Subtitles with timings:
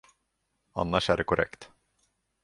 [0.73, 1.69] Annars är det korrekt.